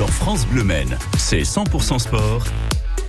sur 0.00 0.08
France 0.08 0.46
Bleu 0.46 0.64
Maine. 0.64 0.96
C'est 1.18 1.42
100% 1.42 1.98
sport 1.98 2.46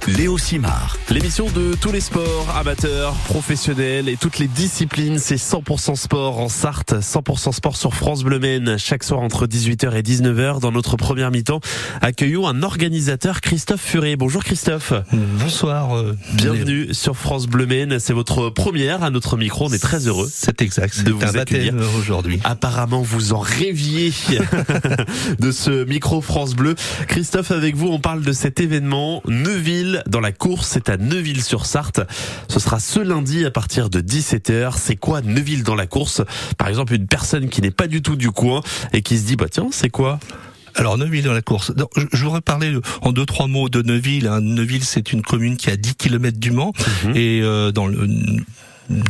Léo 0.08 0.40
Simard. 0.40 0.98
L'émission 1.12 1.46
de 1.52 1.76
tous 1.80 1.92
les 1.92 2.00
sports, 2.02 2.56
amateurs, 2.56 3.14
professionnels 3.26 4.10
et 4.10 4.18
toutes 4.18 4.40
les 4.40 4.48
disciplines, 4.48 5.20
c'est 5.20 5.36
100% 5.36 5.96
sport 5.96 6.40
en 6.40 6.50
Sarthe, 6.50 6.94
100% 6.94 7.52
sport 7.52 7.76
sur 7.78 7.94
France 7.94 8.24
Bleu 8.24 8.40
Maine. 8.40 8.78
Chaque 8.80 9.04
soir 9.04 9.20
entre 9.20 9.46
18h 9.46 9.94
et 9.96 10.02
19h, 10.02 10.60
dans 10.60 10.72
notre 10.72 10.98
première 10.98 11.30
mi-temps, 11.30 11.60
accueillons 12.02 12.48
un 12.48 12.64
organisateur, 12.64 13.42
Christophe 13.42 13.82
Furet. 13.82 14.16
Bonjour 14.16 14.44
Christophe. 14.44 14.94
Bonsoir. 15.14 15.96
Euh, 15.96 16.18
Bienvenue 16.34 16.94
sur 16.96 17.16
France 17.16 17.46
Bleu 17.46 17.68
Maine. 17.68 18.00
C'est 18.00 18.14
votre 18.14 18.50
première 18.50 19.04
à 19.04 19.12
notre 19.12 19.38
micro. 19.38 19.68
On 19.68 19.74
est 19.74 19.80
très 19.80 20.08
heureux. 20.08 20.30
C'est 20.34 20.64
exact. 20.64 20.96
C'est 20.96 21.08
un 21.10 21.32
baptême 21.32 21.80
aujourd'hui. 22.00 22.40
Apparemment, 22.44 23.04
vous 23.04 23.34
en 23.34 23.40
rêviez 23.40 24.12
de 25.40 25.52
ce 25.52 25.86
micro 25.86 26.22
France 26.22 26.56
Bleu. 26.56 26.74
Christophe, 27.08 27.52
avec 27.52 27.76
vous, 27.76 27.90
on 27.90 28.00
parle 28.00 28.24
de 28.24 28.34
cet 28.34 28.60
événement 28.60 29.22
Neuville 29.28 29.91
dans 30.08 30.20
la 30.20 30.32
course. 30.32 30.70
C'est 30.72 30.90
à 30.90 30.98
Neuville-sur-Sarthe. 30.98 32.02
Ce 32.48 32.60
sera 32.60 32.80
ce 32.80 33.00
lundi 33.00 33.46
à 33.46 33.52
partir 33.52 33.90
de 33.90 34.02
17h. 34.02 34.74
C'est 34.78 34.96
quoi 34.96 35.22
Neuville 35.22 35.64
dans 35.64 35.76
la 35.76 35.88
course? 35.88 36.22
Par 36.58 36.68
exemple, 36.68 36.94
une 36.94 37.08
personne 37.08 37.50
qui 37.50 37.62
n'est 37.62 37.72
pas 37.72 37.88
du 37.88 38.02
tout 38.02 38.16
du 38.16 38.32
coin 38.32 38.62
et 38.94 39.02
qui 39.02 39.18
se 39.18 39.26
dit, 39.26 39.36
bah 39.36 39.48
tiens, 39.50 39.70
c'est 39.72 39.90
quoi? 39.90 40.20
Alors 40.76 40.98
Neuville 40.98 41.24
dans 41.24 41.34
la 41.34 41.42
course. 41.42 41.74
je, 42.14 42.24
voudrais 42.24 42.42
parler 42.42 42.74
en 43.02 43.12
deux 43.12 43.26
trois 43.26 43.48
mots 43.48 43.70
de 43.70 43.82
Neuville. 43.82 44.28
Hein. 44.28 44.40
Neuville, 44.42 44.84
c'est 44.84 45.12
une 45.12 45.22
commune 45.22 45.58
qui 45.58 45.70
a 45.70 45.76
10 45.76 45.96
km 45.96 46.40
du 46.40 46.52
Mans 46.52 46.74
mhm. 47.06 47.16
et 47.16 47.42
euh, 47.42 47.72
dans 47.72 47.88
le 47.88 48.08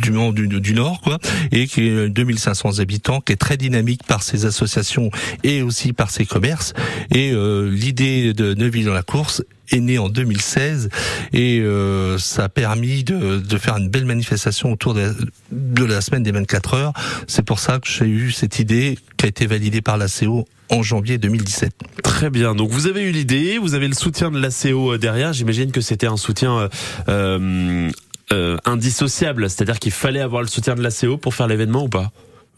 du 0.02 0.12
Mans 0.12 0.32
du, 0.32 0.48
du, 0.48 0.74
Nord, 0.74 1.02
quoi, 1.02 1.18
et 1.52 1.68
qui 1.68 1.88
est 1.88 2.10
2500 2.10 2.80
habitants, 2.80 3.22
qui 3.22 3.34
est 3.34 3.38
très 3.38 3.58
dynamique 3.58 4.04
par 4.08 4.24
ses 4.24 4.46
associations 4.46 5.10
et 5.44 5.62
aussi 5.62 5.94
par 5.94 6.10
ses 6.10 6.26
commerces. 6.26 6.74
Et 7.12 7.32
euh, 7.32 7.70
l'idée 7.70 8.34
de 8.34 8.54
Neuville 8.54 8.86
dans 8.86 8.94
la 8.94 9.04
course 9.04 9.44
est 9.72 9.80
née 9.80 9.98
en 9.98 10.10
2016 10.10 10.90
et 11.34 11.60
euh, 11.60 12.18
ça 12.18 12.46
a 12.46 12.50
permis 12.50 13.04
de, 13.04 13.40
de, 13.40 13.58
faire 13.58 13.78
une 13.78 13.90
belle 13.90 14.06
manifestation 14.06 14.72
autour 14.72 14.94
de 14.94 15.02
la, 15.02 15.14
de 15.52 15.86
la 15.86 16.02
semaine 16.02 16.24
des 16.24 16.32
24 16.32 16.74
heures. 16.74 16.94
C'est 17.28 17.46
pour 17.46 17.60
ça 17.60 17.80
que 17.80 17.88
j'ai 17.88 18.06
eu 18.06 18.32
cette 18.32 18.60
idée 18.60 18.98
qui 19.18 19.26
a 19.26 19.30
été 19.30 19.46
validée 19.46 19.82
par 19.82 19.98
l'ACO 19.98 20.46
en 20.70 20.84
janvier 20.84 21.18
2017. 21.18 21.74
Très 22.04 22.30
bien. 22.30 22.56
Donc 22.56 22.72
vous 22.72 22.88
avez 22.88 23.04
eu 23.04 23.12
l'idée, 23.12 23.58
vous 23.58 23.74
avez 23.76 23.88
le 23.88 23.94
soutien 23.94 24.32
de 24.32 24.40
l'ACO 24.40 24.98
derrière. 24.98 25.34
J'imagine 25.34 25.72
que 25.72 25.82
c'était 25.82 26.08
un 26.08 26.18
soutien 26.18 26.58
euh, 26.58 26.70
euh 27.10 27.32
euh, 27.42 27.92
indissociable, 28.66 29.50
c'est-à-dire 29.50 29.80
qu'il 29.80 29.92
fallait 29.92 30.22
avoir 30.22 30.42
le 30.42 30.48
soutien 30.48 30.76
de 30.76 30.82
l'ACO 30.82 31.18
pour 31.18 31.34
faire 31.36 31.48
l'événement 31.48 31.84
ou 31.84 31.90
pas? 31.90 32.12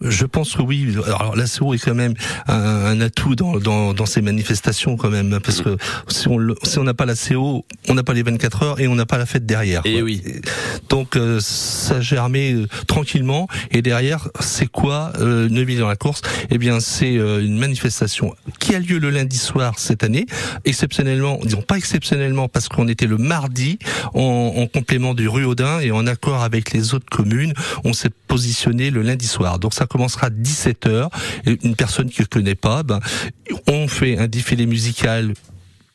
Je 0.03 0.25
pense 0.25 0.55
que 0.55 0.61
oui. 0.61 0.95
Alors 1.05 1.35
l'ACO 1.35 1.73
est 1.73 1.79
quand 1.79 1.95
même 1.95 2.13
un, 2.47 2.99
atout 3.01 3.35
dans, 3.35 3.57
dans, 3.59 3.93
dans, 3.93 4.05
ces 4.05 4.21
manifestations 4.21 4.97
quand 4.97 5.09
même, 5.09 5.39
parce 5.43 5.61
que 5.61 5.77
si 6.07 6.27
on 6.27 6.39
si 6.63 6.79
on 6.79 6.83
n'a 6.83 6.93
pas 6.93 7.05
l'ACO, 7.05 7.65
on 7.89 7.93
n'a 7.93 8.03
pas 8.03 8.13
les 8.13 8.23
24 8.23 8.63
heures 8.63 8.79
et 8.79 8.87
on 8.87 8.95
n'a 8.95 9.05
pas 9.05 9.17
la 9.17 9.25
fête 9.25 9.45
derrière. 9.45 9.81
Et 9.85 10.01
oui. 10.01 10.21
Donc 10.89 11.15
euh, 11.15 11.39
ça 11.39 12.01
germait 12.01 12.53
euh, 12.53 12.67
tranquillement. 12.87 13.47
Et 13.71 13.81
derrière, 13.81 14.29
c'est 14.39 14.67
quoi 14.67 15.13
euh, 15.19 15.49
Neuville 15.49 15.79
dans 15.79 15.87
la 15.87 15.95
course? 15.95 16.21
Eh 16.49 16.57
bien, 16.57 16.79
c'est 16.79 17.17
euh, 17.17 17.43
une 17.43 17.57
manifestation 17.57 18.35
qui 18.59 18.75
a 18.75 18.79
lieu 18.79 18.99
le 18.99 19.09
lundi 19.09 19.37
soir 19.37 19.79
cette 19.79 20.03
année, 20.03 20.25
exceptionnellement, 20.65 21.39
disons 21.43 21.61
pas 21.61 21.77
exceptionnellement, 21.77 22.47
parce 22.47 22.69
qu'on 22.69 22.87
était 22.87 23.07
le 23.07 23.17
mardi 23.17 23.79
en, 24.13 24.53
en 24.57 24.67
complément 24.67 25.13
du 25.13 25.27
rue 25.27 25.45
Audin 25.45 25.79
et 25.79 25.91
en 25.91 26.07
accord 26.07 26.43
avec 26.43 26.73
les 26.73 26.93
autres 26.93 27.09
communes, 27.09 27.53
on 27.83 27.93
s'est 27.93 28.11
positionné 28.27 28.89
le 28.89 29.01
lundi 29.01 29.27
soir. 29.27 29.59
Donc 29.59 29.73
ça 29.73 29.85
commencera 29.93 30.27
à 30.27 30.29
17h. 30.31 31.09
Une 31.63 31.75
personne 31.75 32.09
qui 32.09 32.21
ne 32.21 32.25
connaît 32.25 32.55
pas, 32.55 32.83
ben, 32.83 32.99
on 33.67 33.87
fait 33.87 34.17
un 34.17 34.27
défilé 34.27 34.65
musical 34.65 35.33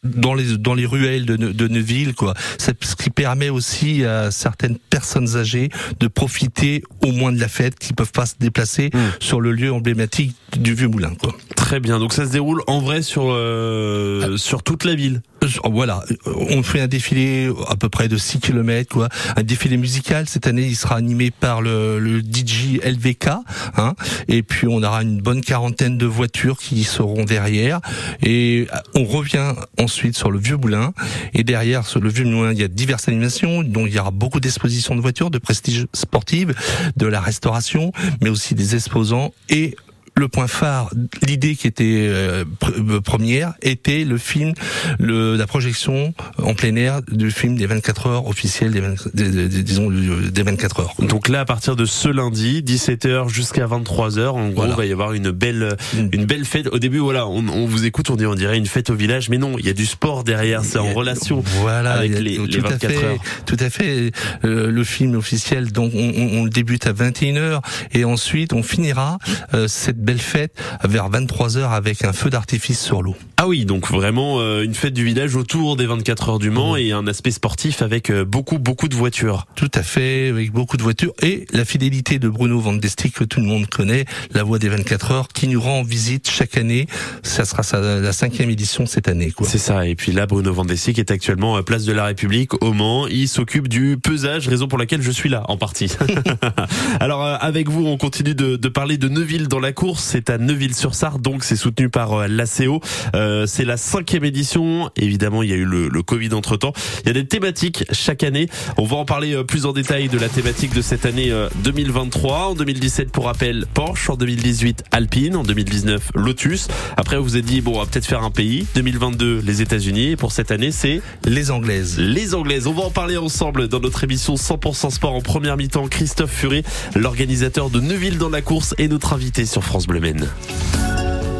dans 0.05 0.34
les 0.34 0.56
dans 0.56 0.74
les 0.74 0.86
ruelles 0.86 1.27
de, 1.27 1.36
de 1.36 1.68
Neuville 1.68 2.14
quoi 2.14 2.32
ce 2.56 2.94
qui 2.94 3.10
permet 3.10 3.48
aussi 3.48 4.05
à 4.05 4.30
certaines 4.30 4.78
personnes 4.78 5.36
âgées 5.36 5.70
de 5.98 6.06
profiter 6.06 6.84
au 7.02 7.11
moins 7.11 7.33
de 7.33 7.40
la 7.40 7.48
fête 7.48 7.77
qui 7.80 7.95
peuvent 7.95 8.12
pas 8.12 8.27
se 8.27 8.34
déplacer 8.39 8.90
mmh. 8.95 8.98
sur 9.18 9.40
le 9.40 9.50
lieu 9.50 9.73
emblématique 9.73 10.36
du 10.56 10.73
vieux 10.73 10.86
moulin 10.86 11.14
quoi 11.20 11.34
très 11.68 11.80
bien 11.80 11.98
donc 11.98 12.14
ça 12.14 12.24
se 12.24 12.30
déroule 12.33 12.62
en 12.67 12.80
vrai 12.80 13.02
sur 13.02 13.24
euh, 13.27 14.39
sur 14.39 14.62
toute 14.62 14.84
la 14.84 14.95
ville 14.95 15.20
voilà, 15.64 16.02
on 16.27 16.62
fait 16.62 16.80
un 16.80 16.89
défilé 16.89 17.51
à 17.68 17.77
peu 17.77 17.89
près 17.89 18.08
de 18.08 18.17
6 18.17 18.40
km, 18.40 18.92
quoi. 18.92 19.08
Un 19.36 19.42
défilé 19.42 19.77
musical. 19.77 20.29
Cette 20.29 20.46
année, 20.46 20.67
il 20.67 20.77
sera 20.77 20.96
animé 20.96 21.30
par 21.30 21.62
le, 21.62 21.98
le 21.98 22.20
DJ 22.20 22.80
LVK, 22.84 23.29
hein. 23.77 23.95
Et 24.27 24.42
puis, 24.42 24.67
on 24.68 24.83
aura 24.83 25.02
une 25.02 25.20
bonne 25.20 25.40
quarantaine 25.40 25.96
de 25.96 26.06
voitures 26.06 26.58
qui 26.58 26.83
seront 26.84 27.24
derrière. 27.24 27.80
Et 28.23 28.67
on 28.95 29.05
revient 29.05 29.55
ensuite 29.79 30.17
sur 30.17 30.30
le 30.30 30.39
Vieux 30.39 30.56
Moulin. 30.56 30.92
Et 31.35 31.45
derrière, 31.45 31.86
sur 31.86 32.00
le 32.00 32.08
Vieux 32.08 32.24
Moulin, 32.24 32.52
il 32.52 32.58
y 32.58 32.64
a 32.64 32.68
diverses 32.68 33.08
animations. 33.08 33.62
Donc, 33.62 33.86
il 33.89 33.95
y 33.95 33.98
aura 34.00 34.11
beaucoup 34.11 34.40
d'expositions 34.40 34.96
de 34.96 35.00
voitures, 35.00 35.30
de 35.30 35.39
prestige 35.39 35.86
sportive, 35.95 36.55
de 36.96 37.06
la 37.06 37.20
restauration, 37.20 37.92
mais 38.20 38.29
aussi 38.29 38.55
des 38.55 38.74
exposants 38.74 39.33
et 39.48 39.77
le 40.18 40.29
point 40.29 40.46
phare, 40.46 40.90
l'idée 41.27 41.55
qui 41.55 41.67
était 41.67 42.06
euh, 42.08 42.45
euh, 42.62 43.01
première 43.01 43.55
était 43.62 44.05
le 44.05 44.18
film, 44.18 44.52
le, 44.98 45.36
la 45.36 45.46
projection 45.46 46.14
en 46.42 46.55
plein 46.55 46.74
air 46.77 47.01
du 47.11 47.30
film 47.30 47.56
des 47.56 47.67
24 47.67 48.06
heures 48.06 48.27
officielles 48.27 48.73
des, 49.14 49.48
disons 49.62 49.90
des 49.90 50.42
24 50.42 50.80
heures. 50.80 50.95
Donc 50.98 51.29
là, 51.29 51.40
à 51.40 51.45
partir 51.45 51.77
de 51.77 51.84
ce 51.84 52.08
lundi, 52.08 52.62
17h 52.62 53.29
jusqu'à 53.29 53.67
23h, 53.67 54.29
en 54.29 54.48
gros, 54.51 54.67
il 54.67 54.74
va 54.74 54.86
y 54.86 54.92
avoir 54.92 55.12
une 55.12 55.30
belle, 55.30 55.77
mm. 55.95 56.08
une 56.12 56.24
belle 56.24 56.45
fête. 56.45 56.68
Au 56.68 56.79
début, 56.79 56.98
voilà, 56.98 57.27
on, 57.27 57.46
on, 57.48 57.67
vous 57.67 57.85
écoute, 57.85 58.11
on 58.11 58.17
dit, 58.17 58.27
on 58.27 58.35
dirait 58.35 58.58
une 58.58 58.67
fête 58.67 58.90
au 58.90 58.95
village, 58.95 59.29
mais 59.29 59.39
non, 59.39 59.56
il 59.58 59.67
y 59.67 59.70
a 59.70 59.74
du 59.74 59.86
sport 59.86 60.24
derrière, 60.24 60.64
c'est 60.64 60.79
en 60.79 60.92
relation 60.92 61.42
voilà, 61.61 61.95
avec 61.95 62.18
les, 62.18 62.39
les 62.39 62.58
24 62.58 62.85
à 62.85 62.89
fait, 62.89 63.05
heures. 63.05 63.18
Tout 63.46 63.56
à 63.61 63.70
fait. 63.70 64.12
Euh, 64.45 64.70
le 64.70 64.85
film 64.85 65.14
officiel, 65.14 65.73
donc 65.73 65.92
on, 65.95 66.12
on, 66.33 66.46
débute 66.46 66.86
à 66.86 66.92
21h 66.92 67.61
et 67.92 68.05
ensuite 68.05 68.52
on 68.52 68.62
finira 68.62 69.18
euh, 69.55 69.68
cette 69.68 70.00
belle 70.08 70.19
fête 70.19 70.58
vers 70.85 71.11
23h 71.11 71.70
avec 71.70 72.02
un 72.02 72.14
feu 72.14 72.30
d'artifice 72.30 72.80
sur 72.80 73.02
l'eau. 73.02 73.14
Ah 73.40 73.46
oui, 73.46 73.64
donc 73.64 73.86
vraiment 73.86 74.40
euh, 74.40 74.64
une 74.64 74.74
fête 74.74 74.94
du 74.94 75.04
village 75.04 75.36
autour 75.36 75.76
des 75.76 75.86
24 75.86 76.28
heures 76.28 76.38
du 76.40 76.50
Mans 76.50 76.74
et 76.74 76.90
un 76.90 77.06
aspect 77.06 77.30
sportif 77.30 77.82
avec 77.82 78.10
euh, 78.10 78.24
beaucoup 78.24 78.58
beaucoup 78.58 78.88
de 78.88 78.96
voitures. 78.96 79.46
Tout 79.54 79.70
à 79.74 79.84
fait, 79.84 80.30
avec 80.30 80.50
beaucoup 80.50 80.76
de 80.76 80.82
voitures 80.82 81.12
et 81.22 81.46
la 81.52 81.64
fidélité 81.64 82.18
de 82.18 82.28
Bruno 82.28 82.58
Van 82.58 82.76
que 82.76 83.22
tout 83.22 83.38
le 83.38 83.46
monde 83.46 83.68
connaît, 83.68 84.06
la 84.34 84.42
voix 84.42 84.58
des 84.58 84.68
24 84.68 85.12
heures, 85.12 85.28
qui 85.28 85.46
nous 85.46 85.60
rend 85.60 85.84
visite 85.84 86.28
chaque 86.28 86.56
année. 86.56 86.88
Ça 87.22 87.44
sera 87.44 87.62
la 87.80 88.12
cinquième 88.12 88.50
édition 88.50 88.86
cette 88.86 89.06
année. 89.06 89.32
C'est 89.42 89.58
ça. 89.58 89.86
Et 89.86 89.94
puis 89.94 90.10
là, 90.10 90.26
Bruno 90.26 90.52
Van 90.52 90.66
est 90.66 91.10
actuellement 91.12 91.55
à 91.55 91.62
Place 91.62 91.84
de 91.84 91.92
la 91.92 92.06
République 92.06 92.60
au 92.60 92.72
Mans. 92.72 93.06
Il 93.06 93.28
s'occupe 93.28 93.68
du 93.68 93.98
pesage, 93.98 94.48
raison 94.48 94.66
pour 94.66 94.78
laquelle 94.78 95.02
je 95.02 95.12
suis 95.12 95.28
là 95.28 95.44
en 95.46 95.56
partie. 95.56 95.92
Alors 96.98 97.24
euh, 97.24 97.36
avec 97.40 97.68
vous, 97.68 97.86
on 97.86 97.98
continue 97.98 98.34
de, 98.34 98.56
de, 98.56 98.68
parler 98.68 98.98
de 98.98 99.08
Neuville 99.08 99.46
dans 99.46 99.60
la 99.60 99.70
course. 99.70 100.02
C'est 100.02 100.28
à 100.28 100.38
Neuville-sur-Sarthe, 100.38 101.22
donc 101.22 101.44
c'est 101.44 101.55
soutenu 101.55 101.88
par 101.88 102.26
l'ACO. 102.26 102.80
Euh, 103.14 103.27
c'est 103.46 103.64
la 103.64 103.77
cinquième 103.77 104.24
édition. 104.24 104.90
Évidemment, 104.96 105.42
il 105.42 105.50
y 105.50 105.52
a 105.52 105.56
eu 105.56 105.64
le, 105.64 105.89
le 105.89 106.02
Covid 106.02 106.33
entre 106.34 106.56
temps. 106.56 106.72
Il 107.02 107.08
y 107.08 107.11
a 107.11 107.14
des 107.14 107.27
thématiques 107.27 107.84
chaque 107.92 108.22
année. 108.22 108.48
On 108.77 108.84
va 108.84 108.96
en 108.96 109.05
parler 109.05 109.34
euh, 109.34 109.44
plus 109.44 109.66
en 109.66 109.72
détail 109.72 110.08
de 110.08 110.18
la 110.18 110.28
thématique 110.28 110.74
de 110.74 110.83
cette 110.83 111.06
année 111.06 111.33
2023. 111.64 112.33
Euh, 112.33 112.42
en 112.48 112.55
2017, 112.55 113.11
pour 113.11 113.27
rappel, 113.27 113.67
Porsche. 113.74 114.11
En 114.11 114.17
2018, 114.17 114.84
Alpine. 114.90 115.36
En 115.36 115.42
2019, 115.42 116.12
Lotus. 116.14 116.68
Après, 116.96 117.17
vous 117.17 117.24
vous 117.24 117.36
êtes 117.36 117.44
dit, 117.44 117.61
bon, 117.61 117.74
on 117.77 117.80
va 117.80 117.86
peut-être 117.86 118.06
faire 118.06 118.22
un 118.22 118.30
pays. 118.30 118.67
2022, 118.74 119.42
les 119.44 119.62
États-Unis. 119.62 120.11
Et 120.11 120.17
pour 120.17 120.33
cette 120.33 120.50
année, 120.50 120.70
c'est 120.70 121.02
les 121.24 121.50
Anglaises. 121.50 121.98
Les 121.98 122.34
Anglaises. 122.34 122.67
On 122.67 122.72
va 122.72 122.84
en 122.84 122.90
parler 122.90 123.18
ensemble 123.18 123.68
dans 123.68 123.80
notre 123.80 124.05
émission 124.05 124.34
100% 124.34 124.90
sport 124.90 125.14
en 125.14 125.20
première 125.20 125.56
mi-temps. 125.56 125.88
Christophe 125.88 126.33
Furet, 126.33 126.62
l'organisateur 126.94 127.68
de 127.68 127.80
Neuville 127.80 128.17
dans 128.19 128.31
la 128.31 128.40
course, 128.40 128.75
et 128.78 128.88
notre 128.88 129.12
invité 129.12 129.44
sur 129.44 129.62
France 129.62 129.87
Bleu 129.87 130.00
Maine. 130.00 130.28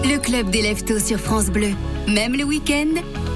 Le 0.05 0.19
club 0.19 0.51
des 0.51 0.63
leftos 0.63 1.01
sur 1.01 1.19
France 1.19 1.47
Bleu. 1.47 1.71
Même 2.07 2.35
le 2.35 2.45
week-end, 2.45 2.89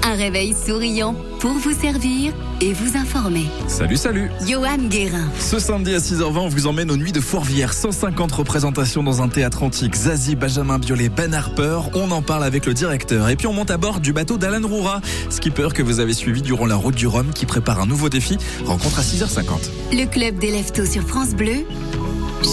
un 0.05 0.15
réveil 0.15 0.55
souriant 0.55 1.15
pour 1.41 1.53
vous 1.53 1.73
servir 1.73 2.33
et 2.61 2.73
vous 2.73 2.97
informer. 2.97 3.45
Salut, 3.67 3.97
salut 3.97 4.31
Johan 4.49 4.79
Guérin. 4.89 5.29
Ce 5.39 5.59
samedi 5.59 5.95
à 5.95 5.99
6h20, 5.99 6.39
on 6.39 6.49
vous 6.49 6.67
emmène 6.67 6.91
aux 6.91 6.97
Nuits 6.97 7.13
de 7.13 7.21
Fourvière. 7.21 7.73
150 7.73 8.33
représentations 8.33 9.03
dans 9.03 9.23
un 9.23 9.29
théâtre 9.29 9.63
antique. 9.63 9.95
Zazie, 9.95 10.37
Benjamin 10.37 10.79
Biolay, 10.79 11.09
Ben 11.09 11.35
Harper. 11.35 11.81
On 11.95 12.11
en 12.11 12.23
parle 12.23 12.45
avec 12.45 12.67
le 12.67 12.75
directeur. 12.75 13.29
Et 13.29 13.37
puis 13.37 13.47
on 13.47 13.53
monte 13.53 13.71
à 13.71 13.77
bord 13.77 14.01
du 14.01 14.13
bateau 14.13 14.39
d'Alan 14.39 14.67
Roura, 14.67 15.01
skipper 15.31 15.69
que 15.75 15.83
vous 15.83 16.01
avez 16.01 16.15
suivi 16.15 16.43
durant 16.43 16.67
la 16.67 16.77
route 16.77 16.95
du 16.95 17.07
Rhum 17.07 17.31
qui 17.35 17.47
prépare 17.47 17.81
un 17.81 17.87
nouveau 17.87 18.09
défi. 18.09 18.39
Rencontre 18.65 19.01
à 19.01 19.03
6h50. 19.03 19.71
Le 19.93 20.07
club 20.07 20.39
des 20.39 20.53
leftos 20.53 20.87
sur 20.87 21.03
France 21.03 21.35
Bleu. 21.35 21.67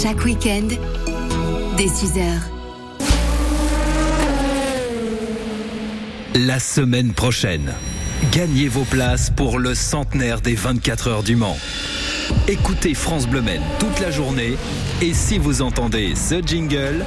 Chaque 0.02 0.24
week-end, 0.26 0.68
dès 1.78 1.86
6h. 1.86 2.59
La 6.36 6.60
semaine 6.60 7.14
prochaine, 7.14 7.74
gagnez 8.32 8.68
vos 8.68 8.84
places 8.84 9.32
pour 9.32 9.58
le 9.58 9.74
centenaire 9.74 10.42
des 10.42 10.54
24 10.54 11.08
heures 11.08 11.24
du 11.24 11.36
Mans. 11.36 11.58
Écoutez 12.48 12.94
France 12.94 13.28
Bleu 13.28 13.42
Men 13.42 13.60
toute 13.80 14.00
la 14.00 14.12
journée 14.12 14.54
et 15.02 15.16
si 15.16 15.40
vous 15.40 15.64
entendez 15.64 16.14
ce 16.16 16.40
jingle. 16.46 17.04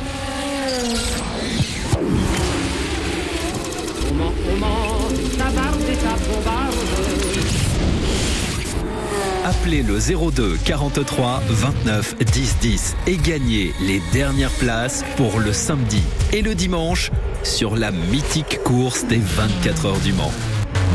Appelez 9.44 9.82
le 9.82 9.98
02 10.30 10.58
43 10.64 11.42
29 11.48 12.16
10 12.18 12.56
10 12.60 12.96
et 13.06 13.16
gagnez 13.16 13.72
les 13.80 14.02
dernières 14.12 14.50
places 14.50 15.04
pour 15.16 15.38
le 15.38 15.52
samedi 15.52 16.02
et 16.32 16.42
le 16.42 16.56
dimanche 16.56 17.12
sur 17.44 17.76
la 17.76 17.90
mythique 17.90 18.60
course 18.64 19.04
des 19.06 19.18
24 19.18 19.86
heures 19.86 20.00
du 20.00 20.12
Mans. 20.12 20.32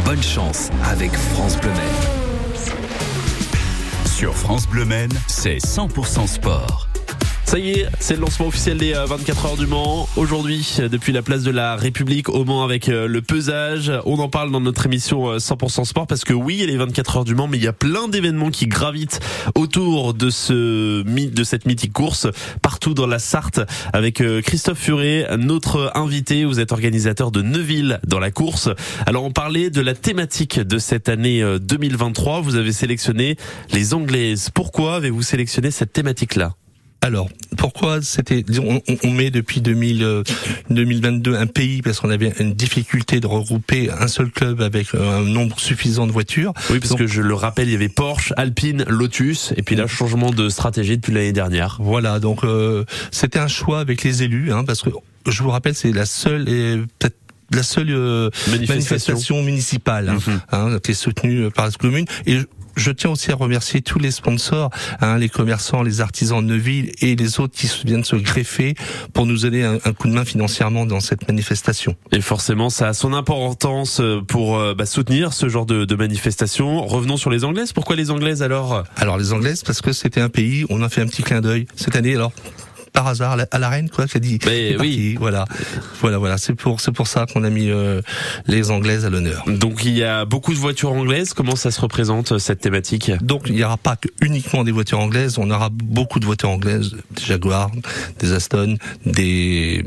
Bonne 0.05 0.21
chance 0.21 0.69
avec 0.83 1.11
France 1.13 1.57
Bleu. 1.57 1.71
Sur 4.05 4.33
France 4.35 4.67
Bleu 4.67 4.85
c'est 5.27 5.57
100% 5.57 6.27
sport. 6.27 6.86
Ça 7.47 7.59
y 7.59 7.69
est, 7.69 7.87
c'est 8.01 8.15
le 8.15 8.19
lancement 8.19 8.47
officiel 8.47 8.77
des 8.77 8.91
24 8.91 9.45
heures 9.45 9.55
du 9.55 9.67
Mans. 9.67 10.09
Aujourd'hui, 10.17 10.79
depuis 10.91 11.13
la 11.13 11.21
place 11.21 11.43
de 11.43 11.49
la 11.49 11.77
République 11.77 12.27
au 12.27 12.43
Mans 12.43 12.61
avec 12.61 12.89
euh, 12.89 13.07
le 13.07 13.21
pesage. 13.21 13.89
On 14.03 14.19
en 14.19 14.27
parle 14.27 14.51
dans 14.51 14.59
notre 14.59 14.85
émission 14.85 15.37
100% 15.37 15.85
sport 15.85 16.07
parce 16.07 16.25
que 16.25 16.33
oui, 16.33 16.55
il 16.55 16.59
y 16.59 16.63
a 16.63 16.65
les 16.67 16.75
24 16.75 17.17
heures 17.17 17.23
du 17.23 17.35
Mans, 17.35 17.47
mais 17.47 17.55
il 17.55 17.63
y 17.63 17.67
a 17.67 17.73
plein 17.73 18.09
d'événements 18.09 18.49
qui 18.49 18.67
gravitent 18.67 19.21
autour 19.55 20.13
de 20.13 20.29
ce 20.29 21.03
de 21.03 21.43
cette 21.45 21.65
mythique 21.65 21.93
course 21.93 22.27
partout 22.61 22.93
dans 22.93 23.07
la 23.07 23.17
Sarthe 23.17 23.61
avec 23.93 24.19
euh, 24.19 24.41
Christophe 24.41 24.79
Furet, 24.79 25.25
notre 25.37 25.93
invité. 25.95 26.43
Vous 26.43 26.59
êtes 26.59 26.73
organisateur 26.73 27.31
de 27.31 27.41
Neuville 27.41 28.01
dans 28.05 28.19
la 28.19 28.29
course. 28.29 28.67
Alors 29.05 29.23
on 29.23 29.31
parlait 29.31 29.69
de 29.69 29.79
la 29.79 29.93
thématique 29.93 30.59
de 30.59 30.79
cette 30.79 31.07
année 31.07 31.41
2023. 31.61 32.39
Euh, 32.39 32.41
Vous 32.41 32.55
avez 32.55 32.73
sélectionné 32.73 33.37
les 33.71 33.93
Anglaises. 33.93 34.49
Pourquoi 34.53 34.95
avez-vous 34.95 35.21
sélectionné 35.21 35.71
cette 35.71 35.93
thématique-là? 35.93 36.51
Alors, 37.01 37.29
pourquoi 37.57 38.01
c'était 38.01 38.43
on, 38.59 38.81
on, 39.03 39.11
met 39.11 39.29
depuis 39.29 39.61
2000, 39.61 40.23
2022 40.69 41.35
un 41.35 41.45
pays 41.47 41.81
parce 41.81 41.99
qu'on 41.99 42.09
avait 42.09 42.33
une 42.39 42.53
difficulté 42.53 43.19
de 43.19 43.27
regrouper 43.27 43.89
un 43.91 44.07
seul 44.07 44.31
club 44.31 44.61
avec 44.61 44.93
un 44.95 45.21
nombre 45.21 45.59
suffisant 45.59 46.07
de 46.07 46.11
voitures? 46.11 46.53
Oui, 46.69 46.79
parce 46.79 46.89
Donc, 46.89 46.99
que 46.99 47.07
je 47.07 47.21
le 47.21 47.33
rappelle, 47.33 47.67
il 47.69 47.71
y 47.73 47.75
avait 47.75 47.87
Porsche, 47.89 48.33
Alpine, 48.35 48.83
Lotus, 48.87 49.53
et 49.57 49.63
puis 49.63 49.75
là, 49.75 49.87
changement 49.87 50.31
de 50.31 50.49
stratégie 50.49 50.97
depuis 50.97 51.13
l'année 51.13 51.33
dernière. 51.33 51.77
Voilà, 51.79 52.19
donc 52.19 52.43
euh, 52.43 52.83
c'était 53.11 53.39
un 53.39 53.47
choix 53.47 53.79
avec 53.79 54.03
les 54.03 54.23
élus, 54.23 54.51
hein, 54.51 54.63
parce 54.65 54.81
que 54.81 54.89
je 55.27 55.43
vous 55.43 55.49
rappelle, 55.49 55.75
c'est 55.75 55.91
la 55.91 56.05
seule 56.05 56.49
et 56.49 56.77
peut-être 56.99 57.15
la 57.53 57.63
seule 57.63 57.87
euh, 57.91 58.29
Manifestation. 58.49 58.73
manifestation, 58.75 59.43
municipale 59.43 60.09
hein, 60.09 60.17
Mhm. 60.27 60.39
hein, 60.51 60.79
qui 60.83 60.91
est 60.91 60.95
soutenue 60.95 61.49
par 61.51 61.65
la 61.65 61.71
commune. 61.71 62.05
Et 62.25 62.39
je- 62.77 62.91
tiens 62.91 63.09
aussi 63.09 63.31
à 63.31 63.35
remercier 63.35 63.81
tous 63.81 63.99
les 63.99 64.11
sponsors, 64.11 64.69
hein, 65.01 65.17
les 65.17 65.29
commerçants, 65.29 65.83
les 65.83 65.99
artisans 66.01 66.41
de 66.41 66.53
Neuville 66.53 66.91
et 67.01 67.15
les 67.15 67.39
autres 67.39 67.53
qui 67.55 67.69
viennent 67.85 68.03
se 68.05 68.15
greffer 68.15 68.75
pour 69.13 69.25
nous 69.25 69.39
donner 69.39 69.63
un, 69.63 69.79
un 69.83 69.93
coup 69.93 70.07
de 70.07 70.13
main 70.13 70.23
financièrement 70.25 70.85
dans 70.85 70.99
cette 70.99 71.27
manifestation. 71.27 71.95
Et 72.11 72.21
forcément, 72.21 72.69
ça 72.69 72.87
a 72.87 72.93
son 72.93 73.13
importance 73.13 73.99
euh, 73.99 74.21
pour 74.21 74.57
euh, 74.57 74.73
bah, 74.73 74.85
soutenir 74.85 75.33
ce 75.33 75.49
genre 75.49 75.65
de, 75.65 75.85
de 75.85 75.95
manifestation. 75.95 76.85
Revenons 76.85 77.17
sur 77.17 77.29
les 77.29 77.43
Anglaises. 77.43 77.73
Pourquoi 77.73 77.95
les 77.95 78.11
Anglaises 78.11 78.41
alors? 78.43 78.83
Alors 78.95 79.17
les 79.17 79.33
Anglaises, 79.33 79.63
parce 79.63 79.81
que 79.81 79.91
c'était 79.91 80.21
un 80.21 80.29
pays, 80.29 80.65
on 80.69 80.81
a 80.83 80.89
fait 80.89 81.01
un 81.01 81.07
petit 81.07 81.23
clin 81.23 81.41
d'œil 81.41 81.65
cette 81.75 81.95
année. 81.95 82.15
Alors 82.15 82.31
par 82.97 83.05
hasard 83.05 83.37
à 83.51 83.59
la 83.59 83.69
reine 83.69 83.91
quoi 83.91 84.07
qui 84.07 84.17
a 84.17 84.19
dit 84.19 84.39
Mais 84.47 84.69
oui. 84.69 84.75
parti, 84.77 85.15
voilà. 85.17 85.45
Voilà 86.01 86.17
voilà. 86.17 86.39
C'est 86.39 86.55
pour 86.55 86.81
c'est 86.81 86.91
pour 86.91 87.05
ça 87.05 87.27
qu'on 87.31 87.43
a 87.43 87.51
mis 87.51 87.69
euh, 87.69 88.01
les 88.47 88.71
anglaises 88.71 89.05
à 89.05 89.11
l'honneur. 89.11 89.43
Donc 89.45 89.85
il 89.85 89.95
y 89.95 90.03
a 90.03 90.25
beaucoup 90.25 90.51
de 90.51 90.57
voitures 90.57 90.93
anglaises. 90.93 91.35
Comment 91.35 91.55
ça 91.55 91.69
se 91.69 91.79
représente 91.79 92.31
euh, 92.31 92.39
cette 92.39 92.59
thématique? 92.59 93.11
Donc 93.21 93.43
il 93.49 93.53
n'y 93.53 93.63
aura 93.63 93.77
pas 93.77 93.97
que 93.97 94.07
uniquement 94.21 94.63
des 94.63 94.71
voitures 94.71 94.99
anglaises. 94.99 95.37
On 95.37 95.51
aura 95.51 95.69
beaucoup 95.69 96.19
de 96.19 96.25
voitures 96.25 96.49
anglaises. 96.49 96.95
Des 97.11 97.23
Jaguar 97.23 97.69
des 98.17 98.33
Aston 98.33 98.77
des 99.05 99.85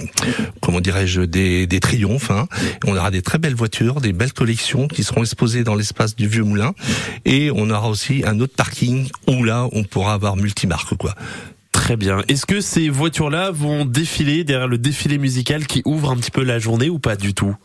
comment 0.60 0.80
dirais-je 0.80 1.20
des 1.20 1.68
des 1.68 1.78
Triumph 1.78 2.32
hein. 2.32 2.48
on 2.84 2.96
aura 2.96 3.12
des 3.12 3.22
très 3.22 3.38
belles 3.38 3.54
voitures 3.54 4.00
des 4.00 4.12
belles 4.12 4.32
collections 4.32 4.88
qui 4.88 5.04
seront 5.04 5.20
exposées 5.20 5.62
dans 5.62 5.76
l'espace 5.76 6.16
du 6.16 6.26
vieux 6.26 6.42
moulin. 6.42 6.74
Et 7.24 7.52
on 7.54 7.70
aura 7.70 7.88
aussi 7.88 8.24
un 8.26 8.40
autre 8.40 8.56
parking 8.56 9.08
où 9.28 9.44
là 9.44 9.68
on 9.70 9.84
pourra 9.84 10.14
avoir 10.14 10.34
multimarque 10.34 10.96
quoi 10.96 11.14
Très 11.88 11.96
bien. 11.96 12.20
Est-ce 12.28 12.44
que 12.44 12.60
ces 12.60 12.90
voitures-là 12.90 13.50
vont 13.50 13.86
défiler 13.86 14.44
derrière 14.44 14.68
le 14.68 14.76
défilé 14.76 15.16
musical 15.16 15.66
qui 15.66 15.80
ouvre 15.86 16.10
un 16.10 16.16
petit 16.16 16.30
peu 16.30 16.42
la 16.44 16.58
journée 16.58 16.90
ou 16.90 16.98
pas 16.98 17.16
du 17.16 17.32
tout? 17.32 17.56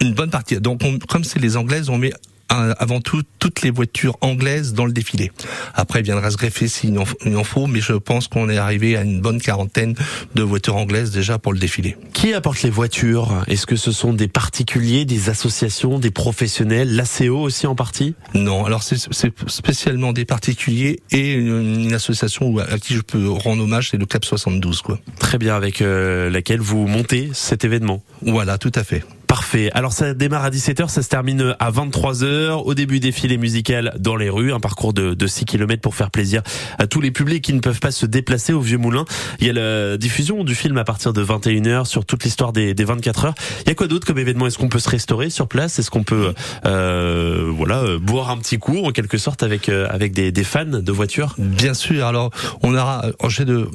Une 0.00 0.14
bonne 0.14 0.30
partie. 0.30 0.58
Donc, 0.58 0.80
on- 0.82 0.98
comme 0.98 1.22
c'est 1.22 1.38
les 1.38 1.58
anglaises, 1.58 1.90
on 1.90 1.98
met 1.98 2.14
avant 2.48 3.00
tout 3.00 3.22
toutes 3.38 3.62
les 3.62 3.70
voitures 3.70 4.16
anglaises 4.20 4.72
dans 4.72 4.86
le 4.86 4.92
défilé. 4.92 5.32
Après, 5.74 6.00
il 6.00 6.04
viendra 6.04 6.30
se 6.30 6.36
greffer 6.36 6.68
s'il 6.68 6.98
en, 6.98 7.04
faut, 7.44 7.66
mais 7.66 7.80
je 7.80 7.92
pense 7.92 8.28
qu'on 8.28 8.48
est 8.48 8.56
arrivé 8.56 8.96
à 8.96 9.02
une 9.02 9.20
bonne 9.20 9.40
quarantaine 9.40 9.94
de 10.34 10.42
voitures 10.42 10.76
anglaises 10.76 11.10
déjà 11.10 11.38
pour 11.38 11.52
le 11.52 11.58
défilé. 11.58 11.96
Qui 12.12 12.32
apporte 12.32 12.62
les 12.62 12.70
voitures? 12.70 13.44
Est-ce 13.46 13.66
que 13.66 13.76
ce 13.76 13.92
sont 13.92 14.12
des 14.12 14.28
particuliers, 14.28 15.04
des 15.04 15.30
associations, 15.30 15.98
des 15.98 16.10
professionnels, 16.10 16.94
l'ACO 16.94 17.38
aussi 17.38 17.66
en 17.66 17.74
partie? 17.74 18.14
Non, 18.34 18.64
alors 18.64 18.82
c'est 18.82 18.98
spécialement 19.46 20.12
des 20.12 20.24
particuliers 20.24 21.00
et 21.10 21.32
une, 21.34 21.84
une 21.84 21.94
association 21.94 22.58
à 22.58 22.78
qui 22.78 22.94
je 22.94 23.02
peux 23.02 23.28
rendre 23.28 23.62
hommage, 23.62 23.90
c'est 23.90 23.96
le 23.96 24.06
Cap 24.06 24.24
72, 24.24 24.82
quoi. 24.82 24.98
Très 25.18 25.38
bien, 25.38 25.54
avec 25.54 25.82
euh, 25.82 26.30
laquelle 26.30 26.60
vous 26.60 26.86
montez 26.86 27.30
cet 27.32 27.64
événement? 27.64 28.02
Voilà, 28.22 28.58
tout 28.58 28.72
à 28.74 28.84
fait. 28.84 29.04
Parfait. 29.38 29.70
Alors 29.72 29.92
ça 29.92 30.14
démarre 30.14 30.42
à 30.42 30.50
17h, 30.50 30.88
ça 30.88 31.00
se 31.00 31.08
termine 31.08 31.54
à 31.60 31.70
23h. 31.70 32.54
Au 32.54 32.74
début 32.74 32.98
défilé 32.98 33.38
musical 33.38 33.94
dans 34.00 34.16
les 34.16 34.30
rues, 34.30 34.52
un 34.52 34.58
parcours 34.58 34.92
de, 34.92 35.14
de 35.14 35.26
6 35.28 35.44
km 35.44 35.80
pour 35.80 35.94
faire 35.94 36.10
plaisir 36.10 36.42
à 36.80 36.88
tous 36.88 37.00
les 37.00 37.12
publics 37.12 37.44
qui 37.44 37.52
ne 37.52 37.60
peuvent 37.60 37.78
pas 37.78 37.92
se 37.92 38.04
déplacer 38.04 38.52
au 38.52 38.60
Vieux 38.60 38.78
Moulin. 38.78 39.04
Il 39.38 39.46
y 39.46 39.50
a 39.50 39.52
la 39.52 39.96
diffusion 39.96 40.42
du 40.42 40.56
film 40.56 40.76
à 40.76 40.82
partir 40.82 41.12
de 41.12 41.24
21h 41.24 41.84
sur 41.84 42.04
toute 42.04 42.24
l'histoire 42.24 42.52
des, 42.52 42.74
des 42.74 42.82
24 42.82 43.26
heures. 43.26 43.34
Il 43.60 43.68
y 43.68 43.70
a 43.70 43.76
quoi 43.76 43.86
d'autre 43.86 44.08
comme 44.08 44.18
événement? 44.18 44.48
Est-ce 44.48 44.58
qu'on 44.58 44.68
peut 44.68 44.80
se 44.80 44.90
restaurer 44.90 45.30
sur 45.30 45.46
place? 45.46 45.78
Est-ce 45.78 45.92
qu'on 45.92 46.02
peut 46.02 46.34
euh, 46.66 47.52
voilà 47.56 47.84
euh, 47.84 48.00
boire 48.00 48.30
un 48.30 48.38
petit 48.38 48.58
coup 48.58 48.78
en 48.78 48.90
quelque 48.90 49.18
sorte 49.18 49.44
avec 49.44 49.68
euh, 49.68 49.86
avec 49.88 50.14
des, 50.14 50.32
des 50.32 50.44
fans 50.44 50.64
de 50.64 50.92
voitures? 50.92 51.36
Bien 51.38 51.74
sûr. 51.74 52.04
Alors, 52.04 52.32
on 52.64 52.74
aura, 52.74 53.04
j'ai 53.28 53.44
de, 53.44 53.68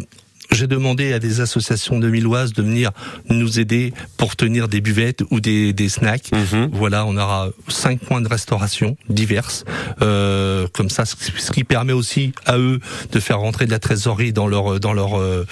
j'ai 0.63 0.67
demandé 0.67 1.11
à 1.11 1.19
des 1.19 1.41
associations 1.41 1.99
de 1.99 2.07
Milloises 2.09 2.53
de 2.53 2.61
venir 2.63 2.91
nous 3.29 3.59
aider 3.59 3.93
pour 4.15 4.37
tenir 4.37 4.69
des 4.69 4.79
buvettes 4.79 5.21
ou 5.29 5.41
des, 5.41 5.73
des 5.73 5.89
snacks. 5.89 6.31
Mhm. 6.31 6.69
Voilà, 6.71 7.05
on 7.05 7.17
aura 7.17 7.49
cinq 7.67 7.99
points 7.99 8.21
de 8.21 8.29
restauration 8.29 8.95
diverses, 9.09 9.65
euh, 10.01 10.65
comme 10.71 10.89
ça, 10.89 11.03
ce 11.05 11.51
qui- 11.51 11.63
permet 11.65 11.91
aussi 11.93 12.31
à 12.45 12.57
eux 12.57 12.79
de 13.11 13.19
faire 13.19 13.39
rentrer 13.39 13.65
de 13.65 13.71
la 13.71 13.79
trésorerie 13.79 14.31
dans 14.31 14.47
leur, 14.47 14.79
dans 14.79 14.93
leur, 14.93 15.19
euh, 15.19 15.45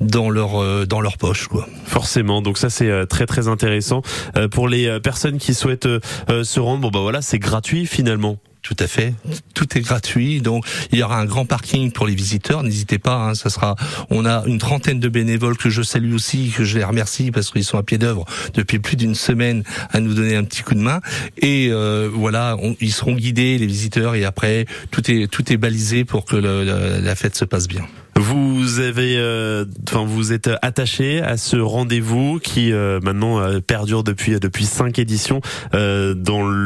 dans 0.00 0.28
leur, 0.30 0.60
euh, 0.60 0.86
dans 0.86 1.00
leur 1.00 1.18
poche, 1.18 1.46
quoi. 1.46 1.68
Forcément, 1.84 2.42
donc 2.42 2.58
ça 2.58 2.68
c'est 2.70 3.06
très 3.06 3.26
très 3.26 3.46
intéressant 3.48 4.02
pour 4.50 4.68
les 4.68 4.98
personnes 5.00 5.38
qui 5.38 5.54
souhaitent 5.54 5.88
se 6.28 6.60
rendre. 6.60 6.80
Bon 6.82 6.90
bah 6.90 7.00
voilà, 7.00 7.22
c'est 7.22 7.38
gratuit 7.38 7.86
finalement. 7.86 8.38
Tout 8.62 8.76
à 8.80 8.86
fait. 8.86 9.14
Tout 9.54 9.78
est 9.78 9.80
gratuit. 9.80 10.40
Donc, 10.40 10.64
il 10.92 10.98
y 10.98 11.02
aura 11.02 11.18
un 11.18 11.24
grand 11.24 11.46
parking 11.46 11.92
pour 11.92 12.06
les 12.06 12.14
visiteurs. 12.14 12.62
N'hésitez 12.62 12.98
pas. 12.98 13.14
Hein, 13.14 13.34
ça 13.34 13.50
sera. 13.50 13.76
On 14.10 14.24
a 14.26 14.44
une 14.46 14.58
trentaine 14.58 15.00
de 15.00 15.08
bénévoles 15.08 15.56
que 15.56 15.70
je 15.70 15.82
salue 15.82 16.12
aussi, 16.12 16.52
que 16.54 16.64
je 16.64 16.76
les 16.78 16.84
remercie 16.84 17.30
parce 17.30 17.50
qu'ils 17.50 17.64
sont 17.64 17.78
à 17.78 17.82
pied 17.82 17.98
d'œuvre 17.98 18.24
depuis 18.54 18.78
plus 18.78 18.96
d'une 18.96 19.14
semaine 19.14 19.62
à 19.90 20.00
nous 20.00 20.14
donner 20.14 20.36
un 20.36 20.44
petit 20.44 20.62
coup 20.62 20.74
de 20.74 20.80
main. 20.80 21.00
Et 21.38 21.68
euh, 21.70 22.10
voilà, 22.12 22.56
ils 22.80 22.92
seront 22.92 23.14
guidés 23.14 23.58
les 23.58 23.66
visiteurs 23.66 24.14
et 24.14 24.24
après 24.24 24.66
tout 24.90 25.10
est 25.10 25.28
tout 25.28 25.52
est 25.52 25.56
balisé 25.56 26.04
pour 26.04 26.24
que 26.24 26.36
la 26.36 27.14
fête 27.14 27.36
se 27.36 27.44
passe 27.44 27.68
bien. 27.68 27.86
Vous 28.18 28.80
avez, 28.80 29.16
euh, 29.16 29.64
enfin, 29.88 30.04
vous 30.04 30.32
êtes 30.32 30.50
attaché 30.60 31.22
à 31.22 31.36
ce 31.36 31.56
rendez-vous 31.56 32.40
qui 32.40 32.72
euh, 32.72 32.98
maintenant 33.00 33.38
euh, 33.38 33.60
perdure 33.60 34.02
depuis 34.02 34.40
depuis 34.40 34.64
cinq 34.64 34.98
éditions 34.98 35.40
euh, 35.74 36.14
dans 36.14 36.42
le, 36.42 36.57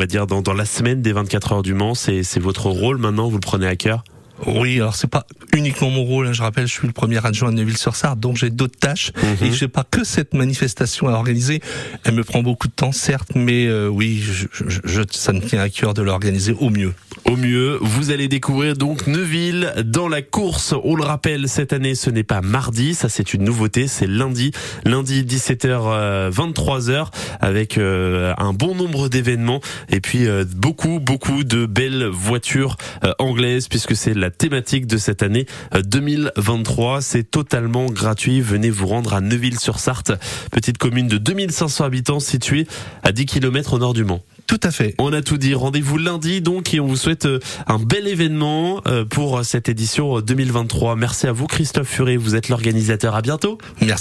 va 0.00 0.06
dire 0.06 0.26
dans, 0.26 0.40
dans 0.40 0.54
la 0.54 0.64
semaine 0.64 1.02
des 1.02 1.12
24 1.12 1.52
heures 1.52 1.62
du 1.62 1.74
Mans. 1.74 1.94
C'est 1.94 2.38
votre 2.38 2.70
rôle 2.70 2.96
maintenant. 2.96 3.28
Vous 3.28 3.34
le 3.34 3.40
prenez 3.40 3.66
à 3.66 3.76
cœur? 3.76 4.02
Oui, 4.46 4.76
alors 4.76 4.94
c'est 4.96 5.10
pas 5.10 5.26
uniquement 5.54 5.90
mon 5.90 6.02
rôle. 6.04 6.26
hein. 6.28 6.32
Je 6.32 6.42
rappelle, 6.42 6.66
je 6.66 6.72
suis 6.72 6.86
le 6.86 6.92
premier 6.92 7.24
adjoint 7.24 7.50
de 7.52 7.56
Neuville-sur-Sarthe, 7.56 8.18
donc 8.20 8.36
j'ai 8.36 8.50
d'autres 8.50 8.78
tâches 8.78 9.12
Mhm. 9.16 9.46
et 9.48 9.52
j'ai 9.52 9.68
pas 9.68 9.84
que 9.88 10.04
cette 10.04 10.32
manifestation 10.34 11.08
à 11.08 11.12
organiser. 11.12 11.60
Elle 12.04 12.14
me 12.14 12.24
prend 12.24 12.42
beaucoup 12.42 12.68
de 12.68 12.72
temps, 12.72 12.92
certes, 12.92 13.30
mais 13.34 13.66
euh, 13.66 13.88
oui, 13.88 14.18
je, 14.22 14.46
je- 14.52 14.80
je- 14.84 15.02
ça 15.10 15.32
me 15.32 15.40
tient 15.40 15.60
à 15.60 15.68
cœur 15.68 15.92
de 15.94 16.02
l'organiser 16.02 16.52
au 16.58 16.70
mieux. 16.70 16.94
Au 17.26 17.36
mieux, 17.36 17.78
vous 17.82 18.10
allez 18.10 18.28
découvrir 18.28 18.76
donc 18.76 19.06
Neuville 19.06 19.72
dans 19.84 20.08
la 20.08 20.22
course. 20.22 20.74
On 20.84 20.94
le 20.96 21.02
rappelle, 21.04 21.48
cette 21.48 21.72
année, 21.72 21.94
ce 21.94 22.08
n'est 22.10 22.22
pas 22.22 22.40
mardi, 22.40 22.94
ça 22.94 23.08
c'est 23.08 23.34
une 23.34 23.44
nouveauté, 23.44 23.88
c'est 23.88 24.06
lundi, 24.06 24.52
lundi 24.84 25.22
17h 25.24 26.30
23h 26.30 27.08
avec 27.40 27.76
euh, 27.78 28.32
un 28.38 28.52
bon 28.52 28.74
nombre 28.74 29.08
d'événements 29.08 29.60
et 29.90 30.00
puis 30.00 30.26
euh, 30.26 30.44
beaucoup 30.56 30.98
beaucoup 31.00 31.44
de 31.44 31.66
belles 31.66 32.04
voitures 32.06 32.76
euh, 33.04 33.12
anglaises 33.18 33.68
puisque 33.68 33.94
c'est 33.96 34.14
la 34.14 34.29
thématique 34.30 34.86
de 34.86 34.96
cette 34.96 35.22
année 35.22 35.46
euh, 35.74 35.82
2023. 35.82 37.00
C'est 37.00 37.24
totalement 37.24 37.86
gratuit. 37.86 38.40
Venez 38.40 38.70
vous 38.70 38.86
rendre 38.86 39.14
à 39.14 39.20
Neuville-sur-Sarthe, 39.20 40.12
petite 40.50 40.78
commune 40.78 41.08
de 41.08 41.18
2500 41.18 41.84
habitants 41.84 42.20
située 42.20 42.66
à 43.02 43.12
10 43.12 43.26
km 43.26 43.74
au 43.74 43.78
nord 43.78 43.94
du 43.94 44.04
Mans. 44.04 44.22
Tout 44.46 44.60
à 44.62 44.70
fait. 44.70 44.94
On 44.98 45.12
a 45.12 45.22
tout 45.22 45.36
dit. 45.36 45.54
Rendez-vous 45.54 45.98
lundi 45.98 46.40
donc 46.40 46.74
et 46.74 46.80
on 46.80 46.86
vous 46.86 46.96
souhaite 46.96 47.26
euh, 47.26 47.38
un 47.66 47.78
bel 47.78 48.08
événement 48.08 48.80
euh, 48.86 49.04
pour 49.04 49.44
cette 49.44 49.68
édition 49.68 50.20
2023. 50.20 50.96
Merci 50.96 51.26
à 51.26 51.32
vous 51.32 51.46
Christophe 51.46 51.88
Furet, 51.88 52.16
vous 52.16 52.34
êtes 52.34 52.48
l'organisateur. 52.48 53.14
À 53.14 53.22
bientôt. 53.22 53.58
Merci. 53.80 53.98